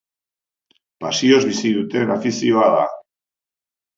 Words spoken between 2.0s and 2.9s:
afizioa da.